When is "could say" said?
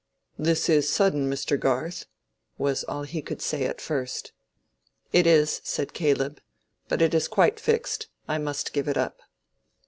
3.21-3.65